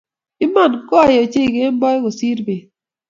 Iman, 0.45 0.71
goi 0.89 1.15
ochei 1.23 1.47
kemboi 1.53 1.97
kosiir 2.03 2.39
beet 2.45 2.65